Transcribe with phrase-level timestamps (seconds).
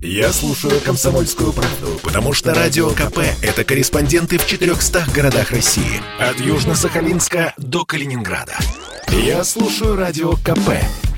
[0.00, 6.00] Я слушаю «Комсомольскую правду», потому что «Радио КП»— это корреспонденты в 400 городах России.
[6.20, 8.56] От Южно-Сахалинска до Калининграда.
[9.08, 10.70] Я слушаю «Радио КП»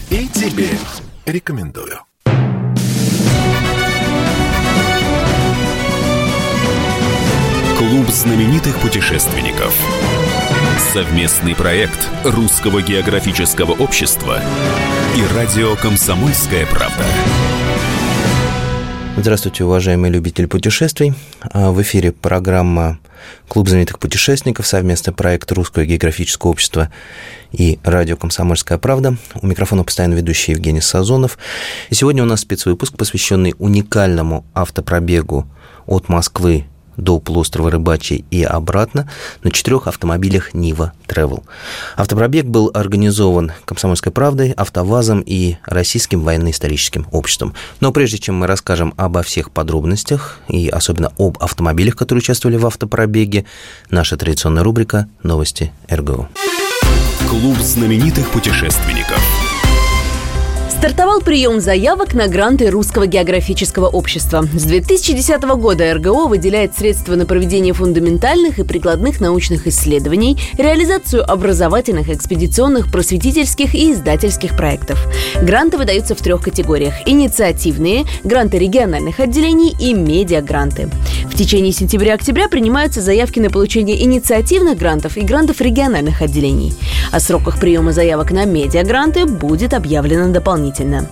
[0.08, 0.70] и тебе
[1.26, 2.00] рекомендую.
[7.76, 9.74] Клуб знаменитых путешественников.
[10.94, 14.42] Совместный проект Русского географического общества
[15.16, 17.04] и радио «Комсомольская правда».
[19.16, 21.14] Здравствуйте, уважаемые любители путешествий.
[21.40, 22.98] А, в эфире программа
[23.48, 26.90] «Клуб знаменитых путешественников», совместный проект Русского географического общества
[27.52, 29.16] и радио «Комсомольская правда».
[29.42, 31.38] У микрофона постоянно ведущий Евгений Сазонов.
[31.90, 35.46] И сегодня у нас спецвыпуск, посвященный уникальному автопробегу
[35.86, 36.64] от Москвы
[37.00, 39.10] до полуострова Рыбачий и обратно
[39.42, 41.42] на четырех автомобилях Нива Travel.
[41.96, 47.54] Автопробег был организован «Комсомольской правдой», «АвтоВАЗом» и Российским военно-историческим обществом.
[47.80, 52.66] Но прежде чем мы расскажем обо всех подробностях и особенно об автомобилях, которые участвовали в
[52.66, 53.44] автопробеге,
[53.90, 56.28] наша традиционная рубрика «Новости РГО».
[57.28, 59.20] Клуб знаменитых путешественников–
[60.80, 64.48] Стартовал прием заявок на гранты Русского географического общества.
[64.50, 72.08] С 2010 года РГО выделяет средства на проведение фундаментальных и прикладных научных исследований, реализацию образовательных,
[72.08, 75.06] экспедиционных, просветительских и издательских проектов.
[75.42, 80.88] Гранты выдаются в трех категориях– инициативные, гранты региональных отделений и медиагранты.
[81.26, 86.72] В течение сентября-октября принимаются заявки на получение инициативных грантов и грантов региональных отделений.
[87.12, 91.06] О сроках приема заявок на медиагранты будет объявлено дополнительно дополнительно.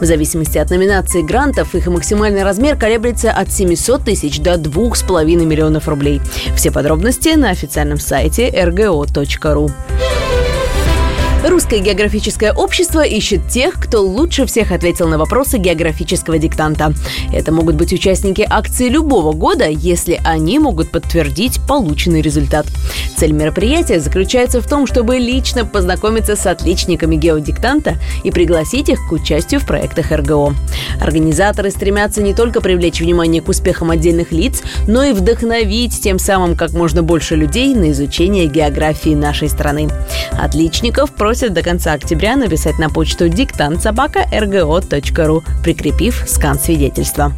[0.00, 5.88] В зависимости от номинации грантов их максимальный размер колеблется от 700 тысяч до 2,5 миллионов
[5.88, 6.20] рублей.
[6.56, 9.70] Все подробности на официальном сайте rgo.ru.
[11.42, 16.92] Русское географическое общество ищет тех, кто лучше всех ответил на вопросы географического диктанта.
[17.32, 22.66] Это могут быть участники акции любого года, если они могут подтвердить полученный результат.
[23.16, 29.12] Цель мероприятия заключается в том, чтобы лично познакомиться с отличниками геодиктанта и пригласить их к
[29.12, 30.54] участию в проектах РГО.
[31.00, 36.54] Организаторы стремятся не только привлечь внимание к успехам отдельных лиц, но и вдохновить тем самым
[36.54, 39.88] как можно больше людей на изучение географии нашей страны.
[40.32, 47.32] Отличников просят просят до конца октября написать на почту диктант собака рго.ру, прикрепив скан свидетельства.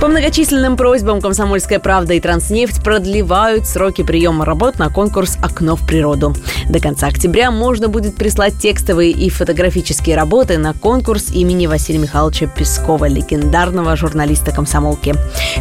[0.00, 5.86] По многочисленным просьбам «Комсомольская правда» и «Транснефть» продлевают сроки приема работ на конкурс «Окно в
[5.86, 6.34] природу».
[6.68, 12.48] До конца октября можно будет прислать текстовые и фотографические работы на конкурс имени Василия Михайловича
[12.48, 15.14] Пескова, легендарного журналиста «Комсомолки».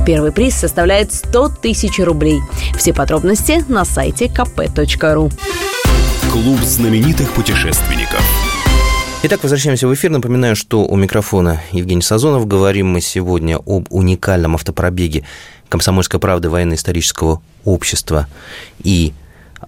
[0.03, 2.39] Первый приз составляет 100 тысяч рублей.
[2.75, 5.31] Все подробности на сайте kp.ru.
[6.31, 8.21] Клуб знаменитых путешественников.
[9.23, 10.11] Итак, возвращаемся в эфир.
[10.11, 12.47] Напоминаю, что у микрофона Евгений Сазонов.
[12.47, 15.25] Говорим мы сегодня об уникальном автопробеге
[15.69, 18.27] «Комсомольской правды» военно-исторического общества
[18.83, 19.13] и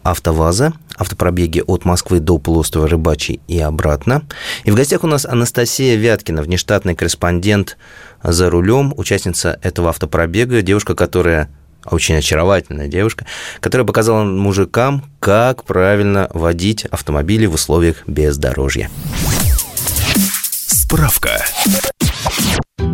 [0.04, 4.22] АвтоВАЗа, автопробеги от Москвы до полуострова Рыбачий и обратно.
[4.64, 7.78] И в гостях у нас Анастасия Вяткина, внештатный корреспондент
[8.22, 11.50] за рулем, участница этого автопробега, девушка, которая
[11.86, 13.26] очень очаровательная девушка,
[13.60, 18.90] которая показала мужикам, как правильно водить автомобили в условиях бездорожья.
[20.68, 21.44] Справка.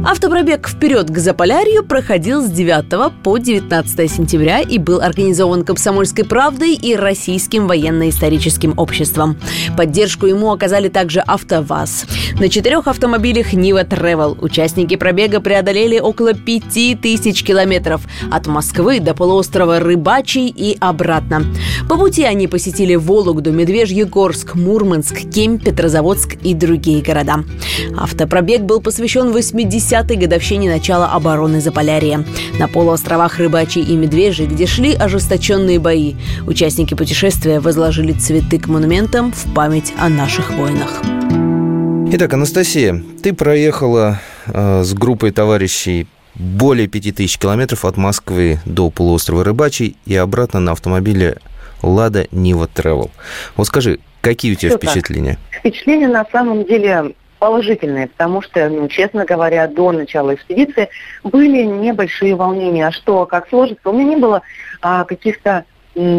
[0.06, 6.76] Автопробег «Вперед к Заполярью» проходил с 9 по 19 сентября и был организован «Комсомольской правдой»
[6.76, 9.38] и Российским военно-историческим обществом.
[9.76, 12.06] Поддержку ему оказали также «АвтоВАЗ».
[12.40, 19.80] На четырех автомобилях «Нива Travel участники пробега преодолели около 5000 километров от Москвы до полуострова
[19.80, 21.44] Рыбачий и обратно.
[21.90, 27.44] По пути они посетили Вологду, Медвежьегорск, Мурманск, Кем, Петрозаводск и другие города.
[27.98, 32.26] Автопробег был посвящен 80 10-й годовщине начала обороны Заполярья.
[32.60, 36.16] На полуостровах Рыбачий и Медвежий, где шли ожесточенные бои,
[36.46, 41.02] участники путешествия возложили цветы к монументам в память о наших воинах.
[42.12, 49.46] Итак, Анастасия, ты проехала э, с группой товарищей более 5000 километров от Москвы до полуострова
[49.46, 51.38] Рыбачий и обратно на автомобиле
[51.82, 53.10] «Лада Нива Travel».
[53.56, 55.38] Вот скажи, какие у тебя Все впечатления?
[55.52, 55.60] Так.
[55.62, 60.90] Впечатления на самом деле положительные, потому что, ну, честно говоря, до начала экспедиции
[61.24, 62.88] были небольшие волнения.
[62.88, 63.90] А что, как сложится?
[63.90, 64.42] У меня не было
[64.82, 65.66] а, каких-то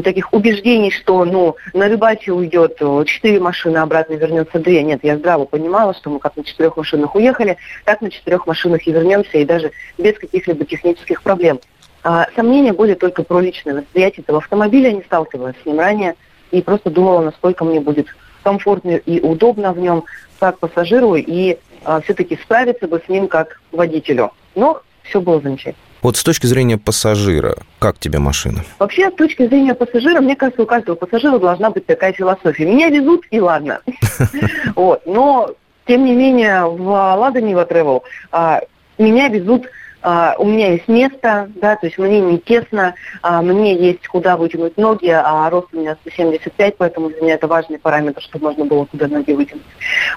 [0.02, 4.82] таких убеждений, что ну, на рыбаче уйдет четыре машины, обратно вернется две.
[4.82, 8.86] Нет, я здраво понимала, что мы как на четырех машинах уехали, так на четырех машинах
[8.86, 11.60] и вернемся, и даже без каких-либо технических проблем.
[12.02, 16.14] А, сомнения были только про личное восприятие этого автомобиля, я не сталкивалась с ним ранее,
[16.50, 18.08] и просто думала, насколько мне будет
[18.48, 20.04] комфортно и удобно в нем
[20.40, 24.32] как пассажиру и а, все-таки справиться бы с ним как водителю.
[24.54, 25.84] Но все было замечательно.
[26.00, 28.64] Вот с точки зрения пассажира, как тебе машина?
[28.78, 32.64] Вообще, с точки зрения пассажира, мне кажется, у каждого пассажира должна быть такая философия.
[32.64, 33.80] Меня везут, и ладно.
[34.74, 35.02] Вот.
[35.06, 35.50] Но,
[35.86, 38.00] тем не менее, в Ладоне в Travel
[38.32, 38.62] а,
[38.96, 39.66] меня везут
[40.08, 44.38] Uh, у меня есть место, да, то есть мне не тесно, uh, мне есть куда
[44.38, 48.64] вытянуть ноги, а рост у меня 175, поэтому для меня это важный параметр, чтобы можно
[48.64, 49.66] было куда ноги вытянуть.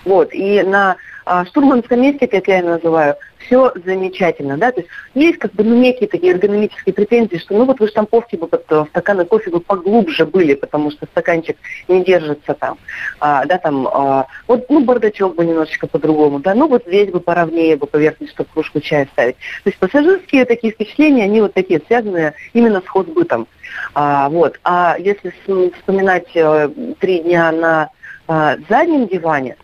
[0.06, 0.96] Вот, и на
[1.26, 3.16] а, штурманском месте, как я его называю,
[3.46, 7.66] все замечательно, да, то есть есть как бы ну, некие такие эргономические претензии, что ну
[7.66, 11.58] вот вы штамповки бы под стаканы кофе бы поглубже были, потому что стаканчик
[11.88, 12.78] не держится там,
[13.20, 17.20] а, да, там, а, вот, ну, бардачок бы немножечко по-другому, да, ну вот здесь бы
[17.20, 19.36] поровнее бы поверхность, чтобы кружку чая ставить.
[19.64, 23.48] То есть пассажирские такие впечатления, они вот такие связанные именно с хозбытом.
[23.94, 25.34] А, вот, а если
[25.72, 26.70] вспоминать э,
[27.00, 27.90] три дня на
[28.28, 29.58] а, заднем диване,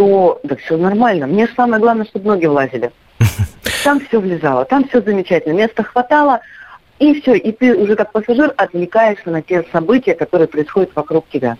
[0.00, 1.26] то да все нормально.
[1.26, 2.90] Мне же самое главное, чтобы ноги влазили.
[3.84, 5.52] Там все влезало, там все замечательно.
[5.52, 6.40] Места хватало,
[6.98, 7.34] и все.
[7.34, 11.58] И ты уже как пассажир отвлекаешься на те события, которые происходят вокруг тебя.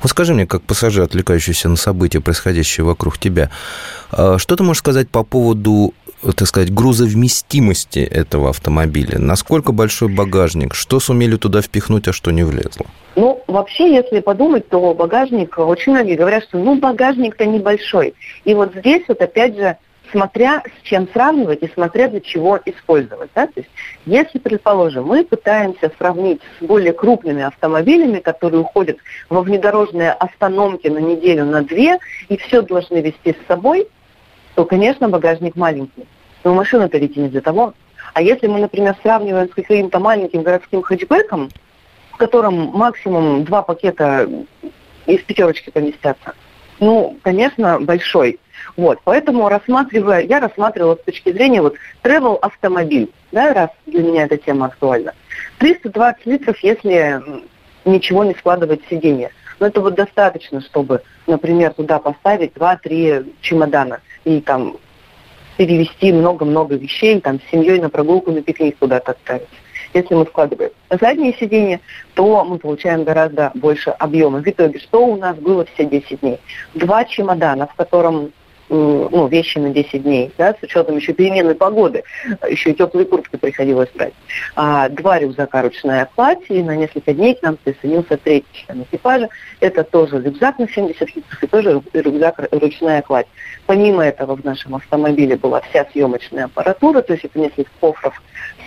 [0.00, 3.50] Вот скажи мне, как пассажир, отвлекающийся на события, происходящие вокруг тебя,
[4.12, 9.18] а что ты можешь сказать по поводу так сказать, грузовместимости этого автомобиля?
[9.18, 10.74] Насколько большой багажник?
[10.74, 12.86] Что сумели туда впихнуть, а что не влезло?
[13.16, 18.14] Ну, вообще, если подумать, то багажник, очень многие говорят, что ну багажник-то небольшой.
[18.44, 19.76] И вот здесь вот опять же
[20.12, 23.30] смотря с чем сравнивать и смотря для чего использовать.
[23.34, 23.46] Да?
[23.46, 23.70] То есть,
[24.06, 28.98] если, предположим, мы пытаемся сравнить с более крупными автомобилями, которые уходят
[29.28, 31.98] во внедорожные остановки на неделю, на две,
[32.28, 33.88] и все должны вести с собой,
[34.54, 36.06] то, конечно, багажник маленький.
[36.44, 37.74] Но машина-то ведь не для того.
[38.14, 41.50] А если мы, например, сравниваем с каким-то маленьким городским хэтчбеком,
[42.12, 44.28] в котором максимум два пакета
[45.06, 46.34] из пятерочки поместятся,
[46.78, 48.38] ну, конечно, большой.
[48.76, 54.24] Вот, поэтому рассматривая, я рассматривала с точки зрения вот travel автомобиль, да, раз для меня
[54.24, 55.14] эта тема актуальна.
[55.58, 57.22] 320 литров, если
[57.84, 59.30] ничего не складывать в сиденье.
[59.58, 64.76] Но это вот достаточно, чтобы, например, туда поставить 2-3 чемодана и там
[65.56, 69.48] перевести много-много вещей, там, с семьей на прогулку, на пикник куда-то отправить.
[69.94, 71.80] Если мы вкладываем заднее сиденье,
[72.14, 74.40] то мы получаем гораздо больше объема.
[74.40, 76.38] В итоге, что у нас было все 10 дней?
[76.74, 78.32] Два чемодана, в котором
[78.72, 82.04] ну, вещи на 10 дней, да, с учетом еще переменной погоды,
[82.48, 84.14] еще и теплые куртки приходилось брать.
[84.56, 89.28] А, два рюкзака ручная кладь, и на несколько дней к нам присоединился третий член экипажа.
[89.60, 93.26] Это тоже рюкзак на 70 литров и тоже рюкзак ручная кладь.
[93.66, 98.22] Помимо этого в нашем автомобиле была вся съемочная аппаратура, то есть это несколько кофров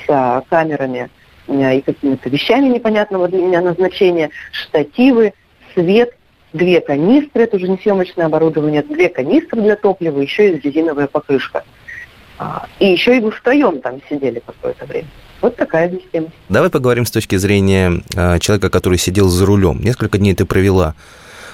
[0.05, 1.09] с а, камерами
[1.47, 5.33] а, и какими-то вещами непонятного для меня назначения, штативы,
[5.73, 6.13] свет–
[6.55, 11.63] две канистры, это уже не съемочное оборудование, две канистры для топлива, еще и резиновая покрышка.
[12.37, 15.07] А, и еще и вы втроем там сидели какое-то время.
[15.41, 16.27] Вот такая система.
[16.49, 19.79] Давай поговорим с точки зрения а, человека, который сидел за рулем.
[19.81, 20.95] Несколько дней ты провела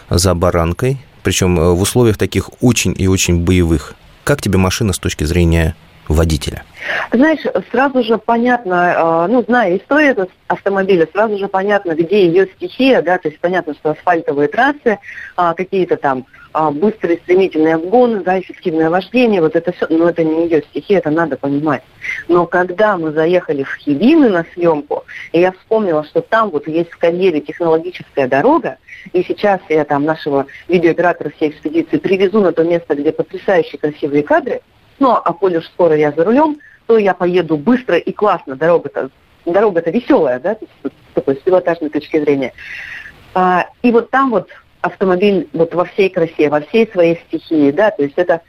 [0.09, 3.95] за баранкой, причем э, в условиях таких очень и очень боевых.
[4.23, 5.75] Как тебе машина с точки зрения
[6.13, 6.63] водителя?
[7.11, 7.41] Знаешь,
[7.71, 13.01] сразу же понятно, а, ну, зная историю этого автомобиля, сразу же понятно, где ее стихия,
[13.01, 14.99] да, то есть понятно, что асфальтовые трассы,
[15.35, 20.23] а, какие-то там а, быстрые стремительные обгоны, да, эффективное вождение, вот это все, но это
[20.23, 21.83] не ее стихия, это надо понимать.
[22.27, 26.91] Но когда мы заехали в Хибины на съемку, и я вспомнила, что там вот есть
[26.91, 28.77] в карьере технологическая дорога,
[29.13, 34.23] и сейчас я там нашего видеооператора всей экспедиции привезу на то место, где потрясающие красивые
[34.23, 34.61] кадры,
[35.01, 38.55] ну, а коль уж скоро я за рулем, то я поеду быстро и классно.
[38.55, 39.09] Дорога-то
[39.45, 40.55] дорога-то веселая, да,
[41.15, 42.53] такой с пилотажной точки зрения.
[43.33, 44.49] А, и вот там вот
[44.81, 48.41] автомобиль вот во всей красе, во всей своей стихии, да, то есть это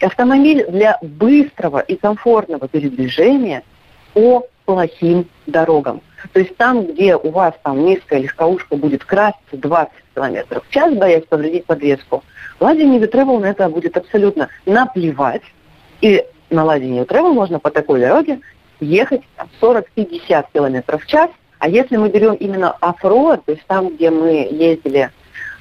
[0.00, 3.62] автомобиль для быстрого и комфортного передвижения
[4.14, 6.00] по плохим дорогам.
[6.32, 10.94] То есть там, где у вас там низкая легковушка будет краситься 20 км в час,
[10.94, 12.24] боясь повредить подвеску,
[12.60, 15.42] Ладе Travel на это будет абсолютно наплевать,
[16.00, 18.40] и на Ладине Travel можно по такой дороге
[18.80, 19.22] ехать
[19.60, 21.30] 40-50 км в час.
[21.58, 25.10] А если мы берем именно оффроад, то есть там, где мы ездили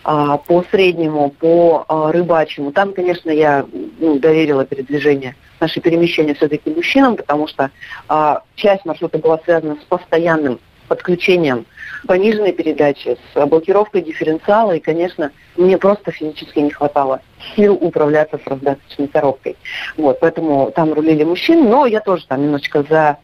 [0.04, 3.66] а, по среднему, по а, рыбачьему, там, конечно, я
[4.00, 7.72] ну, доверила передвижение, наше перемещение все-таки мужчинам, потому что
[8.08, 11.66] а, часть маршрута была связана с постоянным подключением
[12.06, 17.22] пониженной передачи, с блокировкой дифференциала, и, конечно, мне просто физически не хватало
[17.56, 19.56] сил управляться с раздаточной коробкой.
[19.98, 23.18] Вот, поэтому там рулили мужчины, но я тоже там немножечко за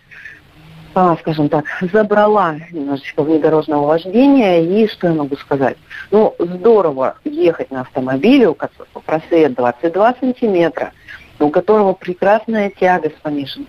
[0.96, 4.62] а, скажем так, забрала немножечко внедорожного вождения.
[4.62, 5.76] И что я могу сказать?
[6.12, 10.92] Ну, здорово ехать на автомобиле, у которого просвет 22 сантиметра,
[11.40, 13.66] у которого прекрасная тяга с пониженной,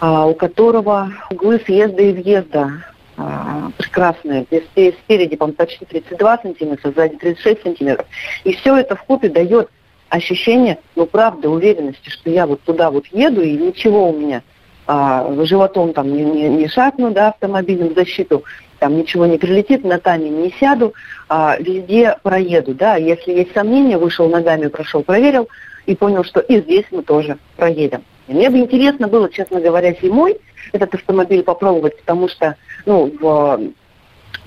[0.00, 2.84] у которого углы съезда и въезда
[3.16, 4.46] а, прекрасные.
[5.04, 8.06] Спереди, по почти 32 сантиметра, сзади 36 сантиметров.
[8.44, 9.70] И все это в купе дает
[10.08, 14.42] ощущение, ну, правда, уверенности, что я вот туда вот еду, и ничего у меня
[14.86, 18.44] а, животом там не, не, не шагну, да, автомобильным защиту,
[18.78, 20.94] там ничего не прилетит, на тане не сяду,
[21.28, 25.48] а, везде проеду, да, если есть сомнения, вышел ногами, прошел, проверил,
[25.86, 28.04] и понял, что и здесь мы тоже проедем.
[28.28, 30.38] И мне бы интересно было, честно говоря, зимой
[30.72, 33.72] этот автомобиль попробовать, потому что, ну, в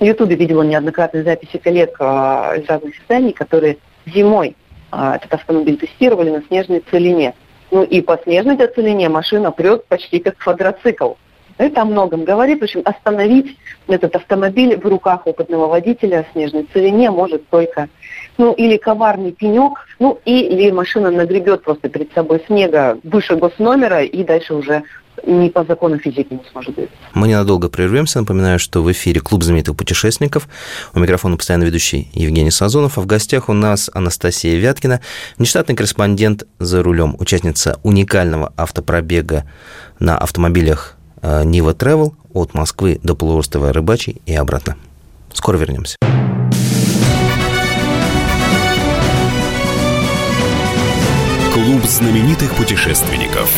[0.00, 4.56] Ютубе видела неоднократные записи коллег а, из разных изданий, которые зимой
[4.90, 7.34] а, этот автомобиль тестировали на снежной целине.
[7.70, 11.12] Ну и по снежной целине машина прет почти как квадроцикл.
[11.62, 12.60] Это о многом говорит.
[12.60, 17.88] В общем, остановить этот автомобиль в руках опытного водителя в снежной целине может только
[18.36, 24.24] ну, или коварный пенек, ну, или машина нагребет просто перед собой снега выше госномера и
[24.24, 24.82] дальше уже
[25.24, 26.96] не по закону физики не сможет двигаться.
[27.14, 28.18] Мы ненадолго прервемся.
[28.18, 30.48] Напоминаю, что в эфире Клуб знаменитых путешественников.
[30.94, 32.98] У микрофона постоянно ведущий Евгений Сазонов.
[32.98, 35.00] А в гостях у нас Анастасия Вяткина,
[35.36, 39.44] внештатный корреспондент за рулем, участница уникального автопробега
[40.00, 44.76] на автомобилях Нива Travel от Москвы до полуострова Рыбачий и обратно.
[45.32, 45.96] Скоро вернемся.
[51.52, 53.50] Клуб знаменитых путешественников.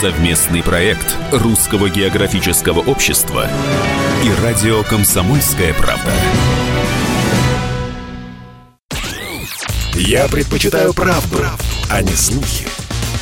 [0.00, 3.48] Совместный проект Русского географического общества
[4.22, 6.12] и радио «Комсомольская правда».
[9.94, 11.38] Я предпочитаю правду,
[11.88, 12.66] а не слухи.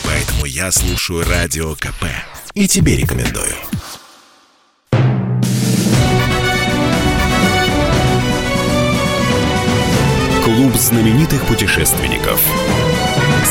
[0.05, 2.07] Поэтому я слушаю Радио КП.
[2.55, 3.55] И тебе рекомендую.
[10.45, 12.45] Клуб знаменитых путешественников.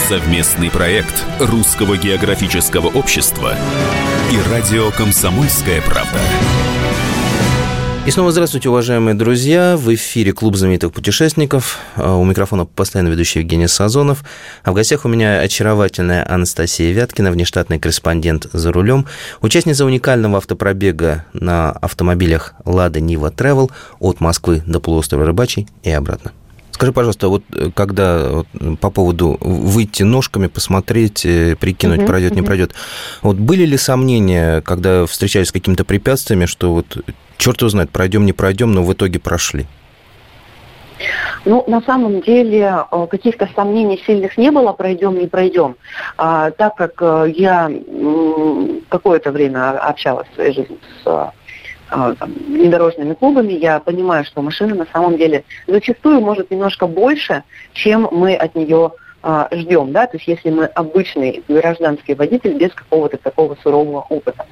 [0.07, 3.57] Совместный проект Русского географического общества
[4.31, 6.19] и радио «Комсомольская правда».
[8.03, 9.77] И снова здравствуйте, уважаемые друзья.
[9.77, 11.77] В эфире Клуб знаменитых путешественников.
[11.95, 14.23] А, у микрофона постоянно ведущий Евгений Сазонов.
[14.63, 19.05] А в гостях у меня очаровательная Анастасия Вяткина, внештатный корреспондент за рулем,
[19.41, 26.31] участница уникального автопробега на автомобилях «Лада Нива Travel от Москвы до полуострова Рыбачий и обратно.
[26.81, 28.47] Скажи, пожалуйста, вот э, когда вот,
[28.79, 32.37] по поводу выйти ножками, посмотреть, э, прикинуть, uh-huh, пройдет, uh-huh.
[32.37, 32.71] не пройдет,
[33.21, 36.97] вот были ли сомнения, когда встречались с какими-то препятствиями, что вот
[37.37, 39.67] черт его знает, пройдем, не пройдем, но в итоге прошли?
[41.45, 45.75] Ну, на самом деле, э, каких-то сомнений сильных не было, пройдем, не пройдем.
[46.17, 47.71] А, так как я
[48.89, 51.31] какое-то время общалась в своей жизни с
[51.91, 52.33] а, там,
[53.15, 57.43] клубами, я понимаю, что машина на самом деле зачастую может немножко больше,
[57.73, 62.73] чем мы от нее а, ждем, да, то есть если мы обычный гражданский водитель без
[62.73, 64.45] какого-то такого сурового опыта.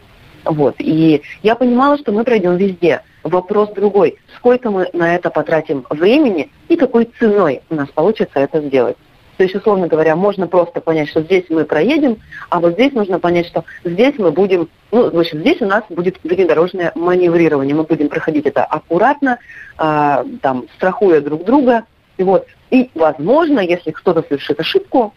[0.46, 0.75] Вот.
[0.79, 3.01] И я понимала, что мы пройдем везде.
[3.24, 4.17] Вопрос другой.
[4.38, 8.98] Сколько мы на это потратим времени и какой ценой у нас получится это сделать.
[9.39, 12.17] То есть, условно говоря, можно просто понять, что здесь мы проедем,
[12.50, 15.81] а вот здесь нужно понять, что здесь мы будем, ну, в общем, здесь у нас
[15.88, 17.74] будет внедорожное маневрирование.
[17.74, 19.39] Мы будем проходить это аккуратно,
[19.77, 21.86] э, там, страхуя друг друга.
[22.17, 25.13] И вот, и, возможно, если кто-то совершит ошибку,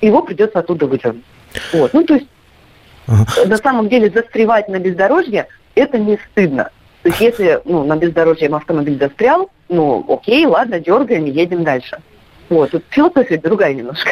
[0.00, 1.24] его придется оттуда выдернуть.
[1.74, 1.92] Вот.
[1.92, 2.26] Ну, то есть,
[3.06, 3.26] ага.
[3.44, 6.70] на самом деле, застревать на бездорожье– это не стыдно.
[7.02, 11.98] То есть, если ну, на бездорожье автомобиль застрял, ну, окей, ладно, дергаем и едем дальше.
[12.48, 14.10] Вот, тут философия другая немножко.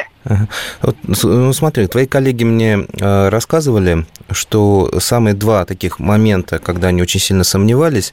[0.82, 7.00] Вот, ну, смотри, твои коллеги мне э, рассказывали, что самые два таких момента, когда они
[7.00, 8.12] очень сильно сомневались,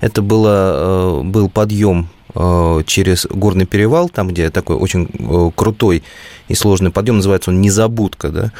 [0.00, 6.02] это было, э, был подъем э, через горный перевал, там, где такой очень э, крутой
[6.48, 8.52] и сложный подъем, называется он Незабудка, да,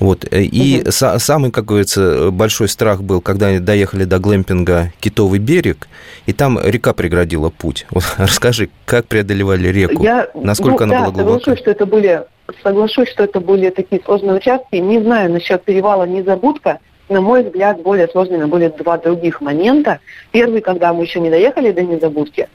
[0.00, 0.26] вот.
[0.30, 0.90] Э, и угу.
[0.90, 5.88] самый, как говорится, большой страх был, когда они доехали до глэмпинга Китовый берег,
[6.26, 7.86] и там река преградила путь.
[7.90, 10.02] Вот, расскажи, как преодолевали реку?
[10.02, 11.40] Я, Насколько ну, она да, была глубока?
[11.40, 12.22] Соглашусь, что это были,
[12.62, 14.76] соглашусь, что это были такие сложные участки.
[14.76, 16.78] Не знаю насчет перевала Незабудка.
[17.08, 20.00] На мой взгляд, более сложными были два других момента.
[20.30, 22.48] Первый, когда мы еще не доехали до Незабудки,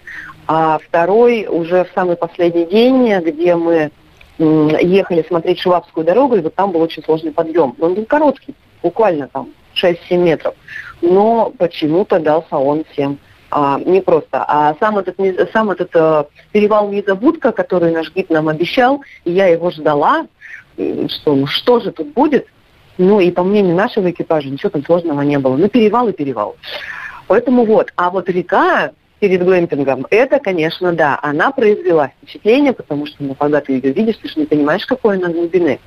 [0.47, 3.89] а второй уже в самый последний день, где мы
[4.37, 7.75] ехали смотреть Швабскую дорогу, и вот там был очень сложный подъем.
[7.79, 10.55] Он был короткий, буквально там 6-7 метров.
[11.01, 13.19] Но почему-то дался он всем
[13.51, 14.43] а, не просто.
[14.47, 15.17] А сам этот,
[15.51, 20.25] сам этот а, перевал Незабудка, который наш гид нам обещал, и я его ждала,
[20.75, 22.47] что ну что же тут будет,
[22.97, 25.55] Ну и по мнению нашего экипажа ничего там сложного не было.
[25.55, 26.55] Ну перевал и перевал.
[27.27, 27.91] Поэтому вот.
[27.95, 28.91] А вот река
[29.23, 34.17] перед глэмпингом, это, конечно, да, она произвела впечатление, потому что, ну, когда ты ее видишь,
[34.21, 35.79] ты же не понимаешь, какой она глубины.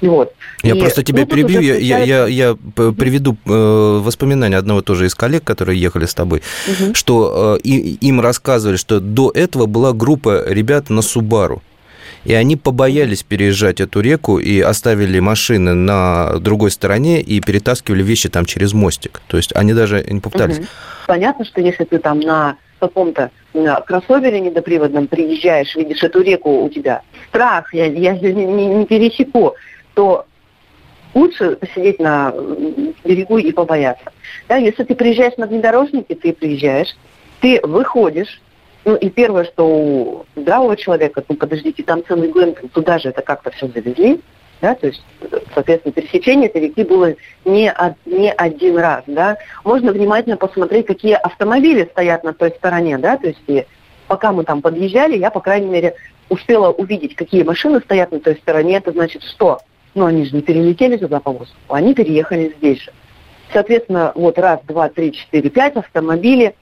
[0.00, 0.32] Вот.
[0.62, 5.04] Я и, просто тебя ну, перебью, я, я, я, я приведу э, воспоминания одного тоже
[5.04, 6.94] из коллег, которые ехали с тобой, угу.
[6.94, 11.62] что э, и, им рассказывали, что до этого была группа ребят на Субару.
[12.24, 18.30] И они побоялись переезжать эту реку и оставили машины на другой стороне и перетаскивали вещи
[18.30, 19.20] там через мостик.
[19.26, 20.58] То есть они даже не попытались.
[20.58, 20.66] Угу.
[21.06, 23.30] Понятно, что если ты там на каком-то
[23.86, 29.54] кроссовере недоприводном приезжаешь, видишь эту реку у тебя, страх, я, я не, не, не пересеку,
[29.94, 30.26] то
[31.14, 32.32] лучше посидеть на
[33.04, 34.12] берегу и побояться.
[34.48, 36.96] Да, если ты приезжаешь на внедорожнике, ты приезжаешь,
[37.40, 38.40] ты выходишь,
[38.84, 43.22] ну и первое, что у здравого человека, ну подождите, там целый глэмпинг, туда же это
[43.22, 44.20] как-то все завезли,
[44.60, 45.02] да, то есть,
[45.54, 47.14] соответственно, пересечение этой реки было
[47.44, 49.38] не, од, не один раз, да.
[49.64, 53.66] Можно внимательно посмотреть, какие автомобили стоят на той стороне, да, то есть, и
[54.06, 55.94] пока мы там подъезжали, я, по крайней мере,
[56.28, 59.60] успела увидеть, какие машины стоят на той стороне, это значит что?
[59.94, 62.92] Ну, они же не перелетели туда по воздуху, они переехали здесь же.
[63.52, 66.54] Соответственно, вот раз, два, три, четыре, пять автомобилей,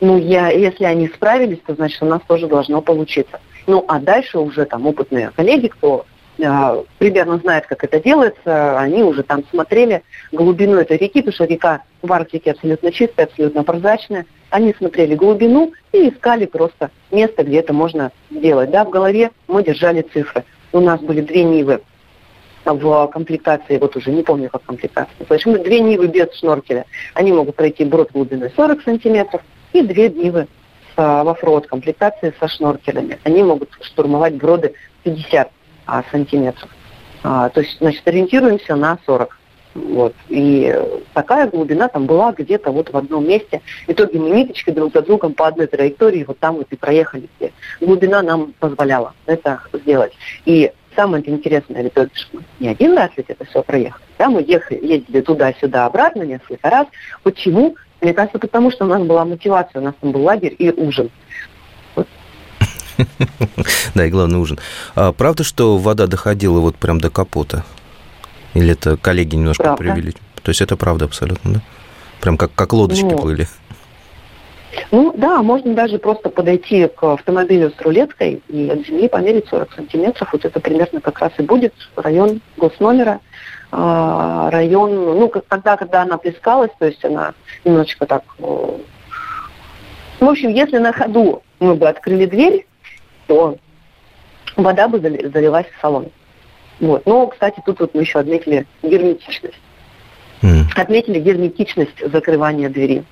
[0.00, 3.40] ну, я, если они справились, то значит у нас тоже должно получиться.
[3.66, 6.06] Ну, а дальше уже там опытные коллеги, кто
[6.36, 11.82] примерно знает, как это делается, они уже там смотрели глубину этой реки, потому что река
[12.02, 14.24] в Арктике абсолютно чистая, абсолютно прозрачная.
[14.48, 18.70] Они смотрели глубину и искали просто место, где это можно сделать.
[18.70, 20.44] Да, в голове мы держали цифры.
[20.72, 21.82] У нас были две Нивы
[22.64, 25.14] в комплектации, вот уже не помню, как комплектация.
[25.28, 26.84] Есть две Нивы без шноркеля.
[27.14, 30.46] Они могут пройти брод глубиной 40 сантиметров, и две Нивы
[30.96, 33.18] в оффроуд комплектации со шноркелями.
[33.24, 35.50] Они могут штурмовать броды 50
[35.90, 36.70] а, сантиметров.
[37.22, 39.36] А, то есть, значит, ориентируемся на 40.
[39.74, 40.14] Вот.
[40.28, 40.74] И
[41.14, 43.60] такая глубина там была где-то вот в одном месте.
[43.86, 47.28] В итоге мы ниточкой друг за другом по одной траектории вот там вот и проехали
[47.36, 47.52] все.
[47.80, 50.12] Глубина нам позволяла это сделать.
[50.44, 54.04] И самое интересное, итоге, что не один раз ведь это все проехали.
[54.18, 56.86] Да, мы ехали, ездили туда-сюда, обратно несколько раз.
[57.22, 57.76] Почему?
[58.00, 61.10] Мне кажется, потому что у нас была мотивация, у нас там был лагерь и ужин.
[63.94, 64.58] Да, и главный ужин.
[64.94, 67.64] А правда, что вода доходила вот прям до капота?
[68.54, 69.82] Или это коллеги немножко правда.
[69.82, 70.14] привели?
[70.42, 71.60] То есть это правда абсолютно, да?
[72.20, 73.48] Прям как, как лодочки ну, плыли.
[74.90, 79.72] Ну да, можно даже просто подойти к автомобилю с рулеткой и от земли померить 40
[79.74, 80.28] сантиметров.
[80.32, 83.20] Вот это примерно как раз и будет район госномера.
[83.72, 87.34] А, район, ну, когда, когда она плескалась, то есть она
[87.64, 88.24] немножечко так...
[88.38, 88.78] Э,
[90.18, 92.66] в общем, если на ходу мы бы открыли дверь,
[93.30, 93.56] то
[94.56, 96.10] вода бы залилась в салон.
[96.80, 97.06] Вот.
[97.06, 99.54] Но, кстати, тут вот мы еще отметили герметичность.
[100.42, 100.64] Mm.
[100.74, 103.04] Отметили герметичность закрывания двери.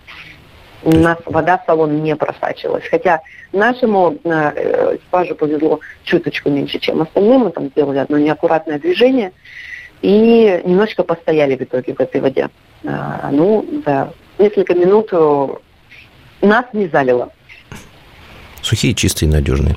[0.82, 2.82] У нас вода в салон не просачивалась.
[2.90, 3.20] Хотя
[3.52, 7.42] нашему э, экипажу повезло чуточку меньше, чем остальным.
[7.42, 9.30] Мы там сделали одно неаккуратное движение
[10.02, 12.48] и немножечко постояли в итоге в этой воде.
[12.84, 15.48] А, ну, за несколько минут э,
[16.42, 17.30] нас не залило.
[18.68, 19.76] Сухие, чистые, надежные.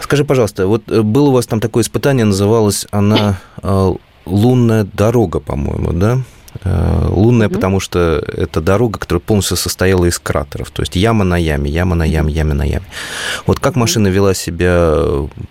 [0.00, 3.92] Скажи, пожалуйста, вот э, было у вас там такое испытание, называлось она э,
[4.26, 6.18] «Лунная дорога», по-моему, да?
[6.64, 7.54] Лунная, mm-hmm.
[7.54, 10.70] потому что это дорога, которая полностью состояла из кратеров.
[10.70, 12.84] То есть яма на яме, яма на яме, яма на яме.
[13.46, 14.94] Вот как машина вела себя,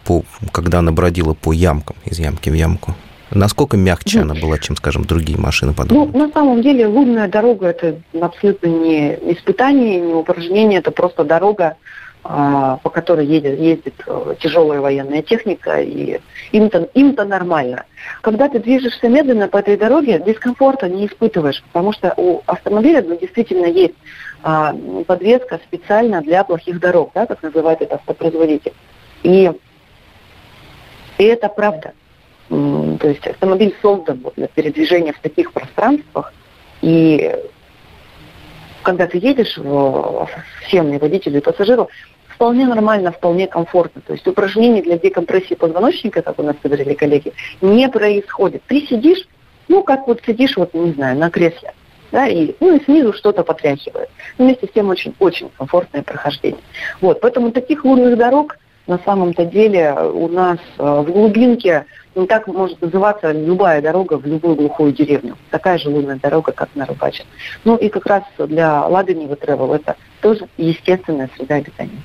[0.04, 2.96] по, когда она бродила по ямкам, из ямки в ямку?
[3.32, 6.10] Насколько мягче она была, чем, скажем, другие машины подобные?
[6.12, 11.76] Ну, на самом деле, лунная дорога– это абсолютно не испытание, не упражнение, это просто дорога,
[12.26, 16.20] по которой едет, ездит э, тяжелая военная техника, и
[16.52, 17.86] им-то, им-то нормально.
[18.22, 23.16] Когда ты движешься медленно по этой дороге, дискомфорта не испытываешь, потому что у автомобиля ну,
[23.16, 23.94] действительно есть
[24.42, 28.74] а, подвеска специально для плохих дорог, да, как называет это автопроизводитель.
[29.22, 29.52] И,
[31.20, 31.94] и это правда.
[32.50, 36.34] То есть автомобиль создан вот для передвижения в таких пространствах.
[36.82, 37.36] И
[38.82, 40.28] когда ты едешь в
[40.66, 41.90] всем водителю и пассажиру,
[42.36, 44.02] вполне нормально, вполне комфортно.
[44.06, 48.62] То есть упражнений для декомпрессии позвоночника, как у нас говорили коллеги, не происходит.
[48.68, 49.28] Ты сидишь,
[49.68, 51.74] ну, как вот сидишь, вот, не знаю, на кресле,
[52.12, 54.10] да, и, ну, и снизу что-то потряхивает.
[54.38, 56.62] Вместе с тем очень-очень комфортное прохождение.
[57.02, 62.48] Вот, поэтому таких лунных дорог на самом-то деле у нас э, в глубинке ну, так
[62.48, 65.38] может называться любая дорога в любую глухую деревню.
[65.50, 67.26] Такая же лунная дорога, как на Рыбаче.
[67.64, 72.02] Ну и как раз для Ладанева Travel это тоже естественная среда обитания.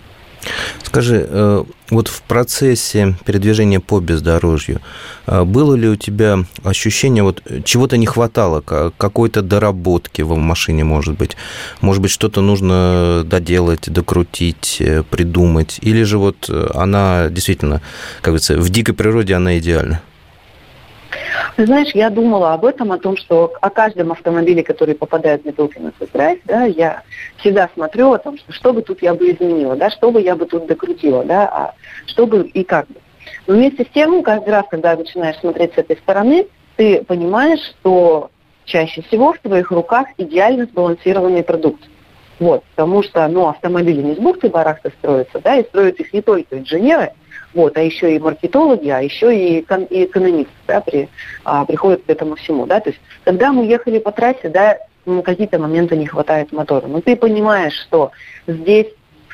[0.91, 4.81] Скажи, э, вот в процессе передвижения по бездорожью
[5.29, 11.17] э, было ли у тебя ощущение, вот чего-то не хватало, какой-то доработки в машине, может
[11.17, 11.37] быть?
[11.81, 15.79] Может быть, что-то нужно доделать, докрутить, э, придумать?
[15.81, 17.83] Или же вот она действительно,
[18.17, 20.01] как говорится, в дикой природе она идеальна?
[21.57, 25.93] Знаешь, я думала об этом, о том, что о каждом автомобиле, который попадает в Middleton
[26.13, 27.03] Drive, да, я
[27.39, 30.37] всегда смотрю о том, что, что бы тут я бы изменила, да, что бы я
[30.37, 31.75] бы тут докрутила, да, а
[32.07, 32.97] что бы и как бы.
[33.47, 38.31] Но вместе с тем, каждый раз, когда начинаешь смотреть с этой стороны, ты понимаешь, что
[38.65, 41.83] чаще всего в твоих руках идеально сбалансированный продукт.
[42.41, 46.59] Вот, потому что, ну, автомобили не с бухты-барахта строятся, да, и строят их не только
[46.59, 47.13] инженеры,
[47.53, 51.11] вот, а еще и маркетологи, а еще и, кон, и экономисты да, при,
[51.45, 52.65] а, приходят к этому всему.
[52.65, 52.81] Да?
[52.81, 56.87] То есть, когда мы ехали по трассе, да, ну, какие-то моменты не хватает мотора.
[56.87, 58.11] Но ты понимаешь, что
[58.47, 58.87] здесь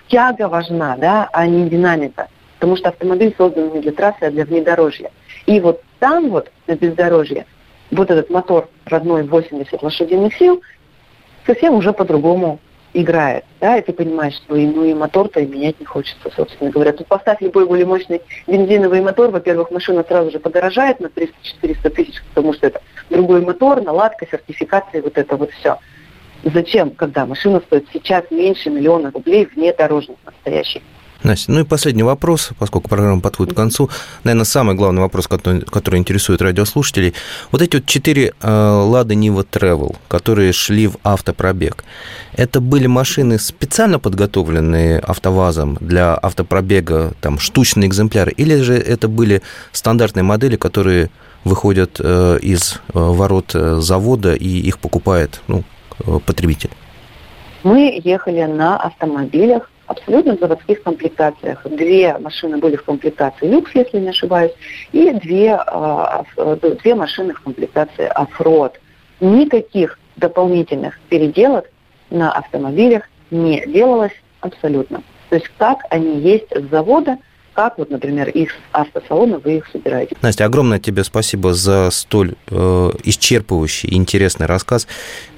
[0.09, 2.29] тяга важна, да, а не динамика.
[2.57, 5.13] Потому что автомобиль создан не для трассы, а для внедорожья.
[5.45, 7.47] И вот там вот, на бездорожье,
[7.93, 10.61] вот этот мотор родной 80 лошадиных сил
[11.47, 12.59] совсем уже по-другому
[12.97, 16.93] играет, да, и ты понимаешь, что ну, и мотор-то и менять не хочется, собственно говоря.
[16.93, 22.23] Тут поставь любой более мощный бензиновый мотор, во-первых, машина сразу же подорожает на 300-400 тысяч,
[22.31, 22.81] потому что это
[23.11, 25.79] другой мотор, наладка, сертификация, вот это вот все.
[26.43, 30.83] Зачем, когда машина стоит сейчас меньше миллиона рублей вне дорожных настоящих?
[31.23, 33.91] Настя, ну и последний вопрос, поскольку программа подходит к концу.
[34.25, 37.15] Наверное, самый главный вопрос, который, который интересует радиослушателей.
[37.51, 41.85] Вот эти вот четыре Лада Нива Travel, которые шли в автопробег,
[42.35, 49.43] это были машины специально подготовленные автовазом для автопробега, там, штучные экземпляры, или же это были
[49.73, 51.11] стандартные модели, которые
[51.47, 55.65] выходят э, из э, ворот э, завода и их покупает ну,
[56.27, 56.71] потребитель?
[57.63, 61.63] Мы ехали на автомобилях абсолютно в заводских комплектациях.
[61.65, 64.53] Две машины были в комплектации люкс, если не ошибаюсь,
[64.93, 66.25] и две, а,
[66.83, 68.81] две машины в комплектации оффроад.
[69.21, 71.71] Никаких дополнительных переделок
[72.11, 75.03] на автомобилях не делалось абсолютно.
[75.31, 77.19] То есть как они есть с завода,
[77.57, 80.15] как вот, например, их автосалоны вы их собираете.
[80.21, 82.55] Настя, огромное тебе спасибо за столь э,
[83.03, 84.87] исчерпывающий интересный рассказ.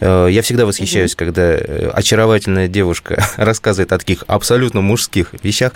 [0.00, 1.18] Э, я всегда восхищаюсь, угу.
[1.18, 5.74] когда э, очаровательная девушка рассказывает о таких абсолютно мужских вещах.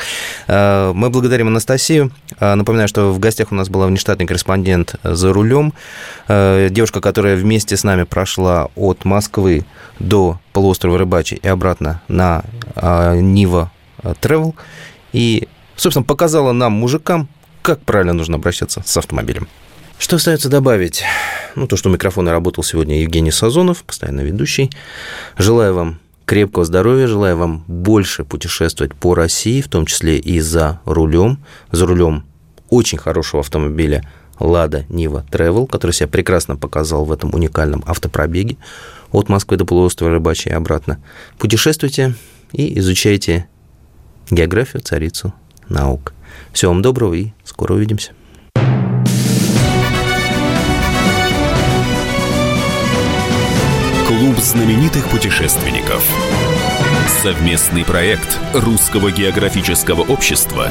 [0.49, 2.11] Э, мы благодарим Анастасию.
[2.41, 5.73] Э, напоминаю, что в гостях у нас была внештатный корреспондент за рулем.
[6.27, 9.65] Э, девушка, которая вместе с нами прошла от Москвы
[10.01, 12.43] до полуострова Рыбачий и обратно на
[12.75, 13.71] э, Нива
[14.03, 14.55] Travel.
[15.13, 17.29] И собственно, показала нам, мужикам,
[17.63, 19.49] как правильно нужно обращаться с автомобилем.
[19.99, 21.05] Что остается добавить?
[21.55, 24.71] Ну, то, что у микрофона работал сегодня Евгений Сазонов, постоянно ведущий.
[25.39, 30.81] Желаю вам крепкого здоровья, желаю вам больше путешествовать по России, в том числе и за
[30.85, 31.39] рулем.
[31.71, 32.25] За рулем
[32.69, 34.03] очень хорошего автомобиля
[34.41, 38.57] Лада Нива Travel, который себя прекрасно показал в этом уникальном автопробеге
[39.13, 41.01] от Москвы до полуострова Рыбачьей и обратно.
[41.39, 42.15] Путешествуйте
[42.51, 43.47] и изучайте
[44.31, 45.33] географию, царицу
[45.73, 46.13] наук.
[46.53, 48.13] Всего вам доброго и скоро увидимся.
[54.07, 56.05] Клуб знаменитых путешественников.
[57.23, 60.71] Совместный проект Русского географического общества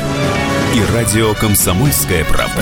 [0.75, 2.61] и радио «Комсомольская правда».